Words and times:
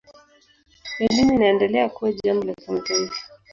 Elimu 0.99 1.33
inaendelea 1.33 1.89
kuwa 1.89 2.13
jambo 2.13 2.45
la 2.47 2.53
kimataifa. 2.53 3.21